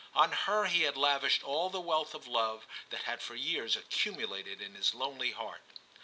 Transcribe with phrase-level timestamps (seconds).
[0.15, 4.59] On her he had lavished all the wealth of love that had for years accumulated
[4.59, 5.61] in his lonely heart.